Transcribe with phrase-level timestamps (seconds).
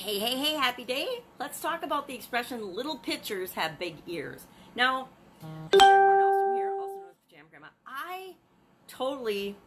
[0.00, 1.06] Hey, hey, hey, happy day.
[1.38, 4.46] Let's talk about the expression little pitchers have big ears.
[4.74, 5.10] Now,
[5.74, 7.66] everyone else from here also knows Pajama Grandma.
[7.86, 8.36] I
[8.88, 9.58] totally,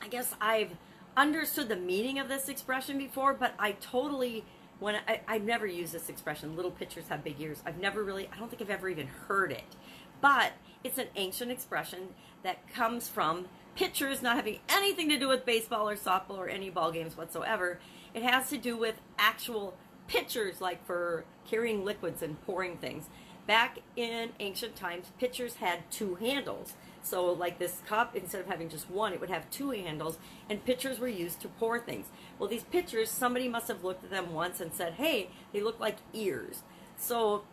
[0.00, 0.70] I guess I've
[1.14, 4.46] understood the meaning of this expression before, but I totally,
[4.78, 7.62] when I, I've never used this expression, little pitchers have big ears.
[7.66, 9.76] I've never really, I don't think I've ever even heard it.
[10.20, 10.52] But
[10.82, 12.08] it's an ancient expression
[12.42, 16.70] that comes from pitchers not having anything to do with baseball or softball or any
[16.70, 17.78] ball games whatsoever.
[18.14, 19.74] It has to do with actual
[20.08, 23.08] pitchers, like for carrying liquids and pouring things.
[23.46, 26.74] Back in ancient times, pitchers had two handles.
[27.02, 30.18] So, like this cup, instead of having just one, it would have two handles,
[30.50, 32.06] and pitchers were used to pour things.
[32.38, 35.78] Well, these pitchers, somebody must have looked at them once and said, hey, they look
[35.78, 36.62] like ears.
[36.96, 37.44] So,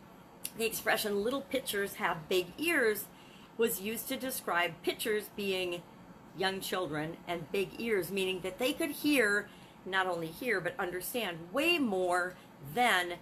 [0.57, 3.05] the expression little pitchers have big ears
[3.57, 5.81] was used to describe pitchers being
[6.38, 9.48] young children and big ears, meaning that they could hear,
[9.85, 12.35] not only hear, but understand way more
[12.73, 13.13] than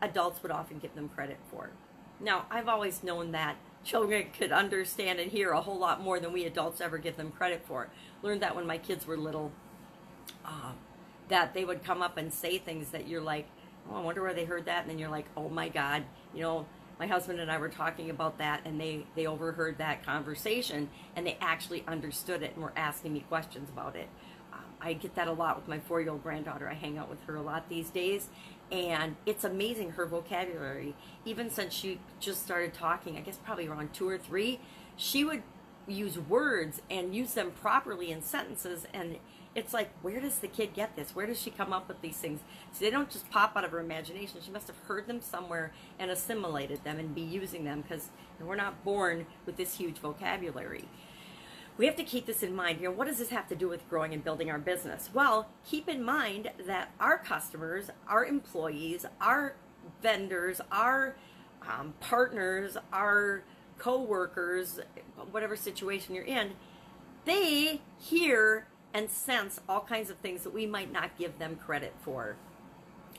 [0.00, 1.70] adults would often give them credit for.
[2.20, 6.32] Now, I've always known that children could understand and hear a whole lot more than
[6.32, 7.88] we adults ever give them credit for.
[8.22, 9.52] Learned that when my kids were little,
[10.44, 10.72] uh,
[11.28, 13.46] that they would come up and say things that you're like,
[13.90, 14.82] oh, I wonder where they heard that.
[14.82, 16.04] And then you're like, oh my God,
[16.34, 16.66] you know,
[16.98, 21.26] my husband and I were talking about that and they, they overheard that conversation and
[21.26, 24.08] they actually understood it and were asking me questions about it.
[24.52, 26.68] Um, I get that a lot with my four year old granddaughter.
[26.68, 28.28] I hang out with her a lot these days
[28.70, 30.94] and it's amazing her vocabulary.
[31.24, 34.60] Even since she just started talking, I guess probably around two or three,
[34.96, 35.42] she would
[35.86, 39.18] use words and use them properly in sentences and
[39.54, 41.14] it's like, where does the kid get this?
[41.14, 42.40] Where does she come up with these things?
[42.72, 44.40] So they don't just pop out of her imagination.
[44.44, 48.08] She must have heard them somewhere and assimilated them and be using them because
[48.40, 50.86] we're not born with this huge vocabulary.
[51.76, 52.80] We have to keep this in mind.
[52.80, 55.10] You know, what does this have to do with growing and building our business?
[55.12, 59.56] Well, keep in mind that our customers, our employees, our
[60.00, 61.16] vendors, our
[61.62, 63.42] um, partners, our
[63.78, 64.80] co-workers,
[65.30, 66.52] whatever situation you're in,
[67.24, 71.92] they hear and sense all kinds of things that we might not give them credit
[72.00, 72.36] for.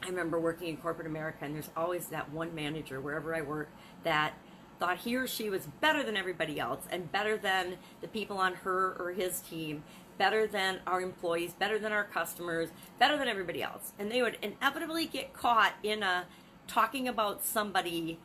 [0.04, 3.70] I remember working in corporate America, and there's always that one manager wherever I work
[4.04, 4.34] that
[4.80, 8.54] thought he or she was better than everybody else and better than the people on
[8.56, 9.84] her or his team,
[10.18, 12.70] better than our employees, better than our customers,
[13.00, 13.94] better than everybody else.
[13.98, 16.26] And they would inevitably get caught in a
[16.68, 18.20] talking about somebody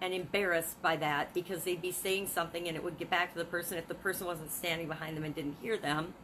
[0.00, 3.38] and embarrassed by that because they'd be saying something and it would get back to
[3.38, 6.14] the person if the person wasn't standing behind them and didn't hear them.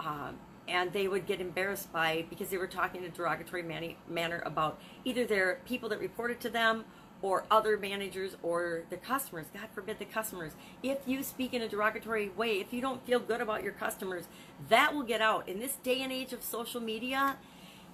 [0.00, 0.38] Um,
[0.68, 3.62] and they would get embarrassed by because they were talking in a derogatory
[4.08, 6.84] manner about either their people that reported to them
[7.20, 9.46] or other managers or the customers.
[9.54, 10.52] God forbid the customers.
[10.82, 14.24] If you speak in a derogatory way, if you don't feel good about your customers,
[14.68, 15.48] that will get out.
[15.48, 17.36] In this day and age of social media,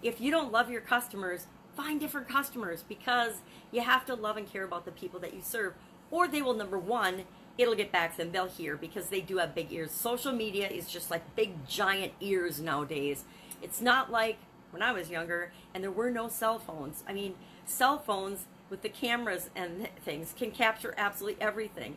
[0.02, 1.46] if you don't love your customers,
[1.78, 3.34] find different customers because
[3.70, 5.74] you have to love and care about the people that you serve.
[6.10, 7.22] Or they will, number one,
[7.56, 8.32] it'll get back to them.
[8.32, 9.92] They'll hear because they do have big ears.
[9.92, 13.24] Social media is just like big giant ears nowadays.
[13.62, 14.38] It's not like
[14.72, 17.04] when I was younger and there were no cell phones.
[17.06, 21.96] I mean, cell phones with the cameras and things can capture absolutely everything.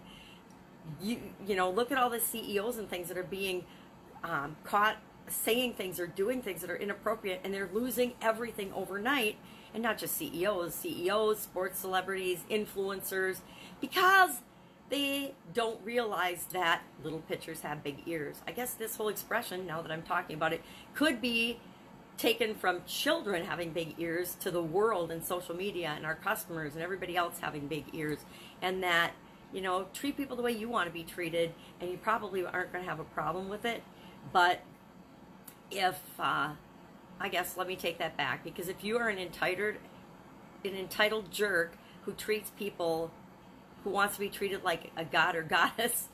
[1.02, 3.66] You you know, look at all the CEOs and things that are being
[4.24, 9.38] um, caught saying things or doing things that are inappropriate and they're losing everything overnight
[9.74, 13.40] and not just CEOs, CEOs, sports celebrities, influencers
[13.80, 14.42] because
[14.90, 18.42] they don't realize that little pitchers have big ears.
[18.46, 20.62] I guess this whole expression, now that I'm talking about it,
[20.94, 21.60] could be
[22.18, 26.74] taken from children having big ears to the world and social media and our customers
[26.74, 28.20] and everybody else having big ears.
[28.62, 29.14] And that,
[29.54, 32.74] you know, treat people the way you want to be treated, and you probably aren't
[32.74, 33.82] going to have a problem with it.
[34.34, 34.62] But
[35.72, 36.52] if, uh,
[37.22, 39.76] I guess, let me take that back, because if you are an entitled,
[40.66, 41.74] an entitled jerk
[42.04, 43.12] who treats people
[43.84, 46.08] who wants to be treated like a god or goddess.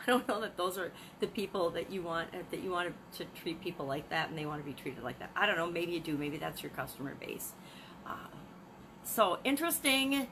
[0.00, 0.90] I don't know that those are
[1.20, 4.38] the people that you want that you want to, to treat people like that and
[4.38, 5.30] they want to be treated like that.
[5.36, 5.70] I don't know.
[5.70, 6.16] Maybe you do.
[6.16, 7.52] Maybe that's your customer base.
[8.06, 8.28] Uh,
[9.04, 10.28] so interesting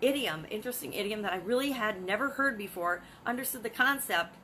[0.00, 3.02] idiom, interesting idiom that I really had never heard before.
[3.26, 4.36] Understood the concept,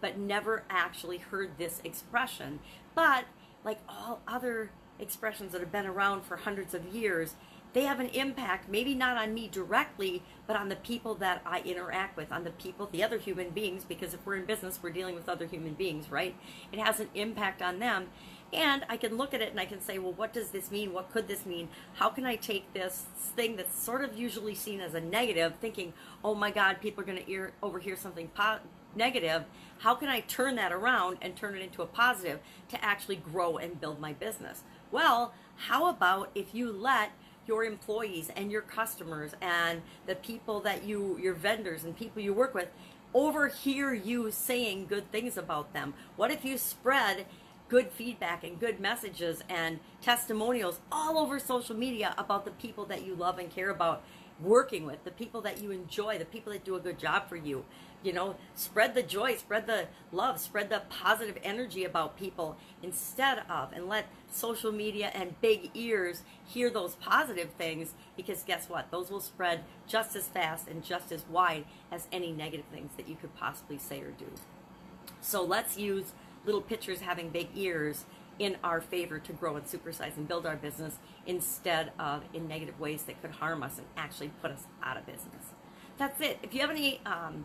[0.00, 2.58] but never actually heard this expression.
[2.94, 3.24] But
[3.64, 7.34] like all other expressions that have been around for hundreds of years,
[7.72, 11.60] they have an impact, maybe not on me directly, but on the people that I
[11.60, 14.90] interact with, on the people, the other human beings, because if we're in business, we're
[14.90, 16.36] dealing with other human beings, right?
[16.70, 18.06] It has an impact on them.
[18.52, 20.92] And I can look at it and I can say, well, what does this mean?
[20.92, 21.68] What could this mean?
[21.94, 25.92] How can I take this thing that's sort of usually seen as a negative, thinking,
[26.22, 28.60] oh my God, people are going to overhear something po-
[28.96, 29.44] negative,
[29.78, 33.56] how can I turn that around and turn it into a positive to actually grow
[33.56, 34.62] and build my business?
[34.90, 37.12] Well, how about if you let
[37.46, 42.32] your employees and your customers and the people that you, your vendors and people you
[42.32, 42.68] work with,
[43.12, 45.94] overhear you saying good things about them?
[46.16, 47.26] What if you spread
[47.68, 53.04] good feedback and good messages and testimonials all over social media about the people that
[53.04, 54.02] you love and care about
[54.40, 57.36] working with, the people that you enjoy, the people that do a good job for
[57.36, 57.64] you.
[58.02, 63.42] You know, spread the joy, spread the love, spread the positive energy about people instead
[63.48, 68.90] of, and let social media and big ears hear those positive things because guess what?
[68.90, 73.08] Those will spread just as fast and just as wide as any negative things that
[73.08, 74.26] you could possibly say or do.
[75.22, 76.12] So let's use
[76.44, 78.04] little pitchers having big ears
[78.38, 82.78] in our favor to grow and supersize and build our business instead of in negative
[82.80, 85.52] ways that could harm us and actually put us out of business.
[85.98, 86.38] That's it.
[86.42, 87.44] If you have any um,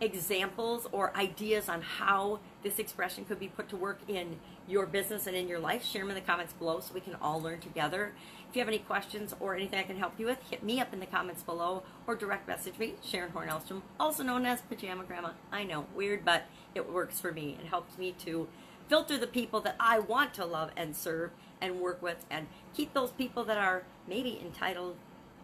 [0.00, 5.26] examples or ideas on how this expression could be put to work in your business
[5.26, 7.60] and in your life, share them in the comments below so we can all learn
[7.60, 8.12] together.
[8.48, 10.92] If you have any questions or anything I can help you with, hit me up
[10.92, 15.30] in the comments below or direct message me, Sharon Hornelstrom, also known as Pajama Grandma.
[15.52, 16.44] I know, weird, but
[16.74, 17.58] it works for me.
[17.60, 18.48] It helps me to
[18.90, 22.92] filter the people that I want to love and serve and work with and keep
[22.92, 24.96] those people that are maybe entitled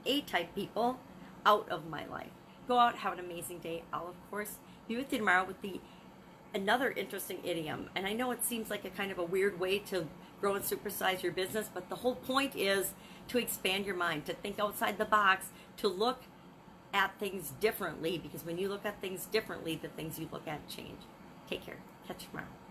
[0.04, 0.98] A type people
[1.46, 2.32] out of my life.
[2.66, 3.84] Go out, have an amazing day.
[3.92, 4.56] I'll, of course,
[4.88, 5.80] be with you tomorrow with the
[6.52, 7.88] another interesting idiom.
[7.94, 10.08] And I know it seems like a kind of a weird way to
[10.40, 12.94] grow and supersize your business, but the whole point is
[13.28, 16.22] to expand your mind, to think outside the box, to look
[16.92, 20.66] at things differently because when you look at things differently, the things you look at
[20.68, 20.98] change.
[21.48, 21.76] Take care.
[22.08, 22.65] Catch you tomorrow.